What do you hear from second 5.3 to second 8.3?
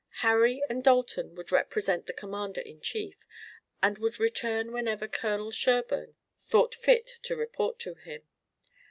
Sherburne thought fit to report to him.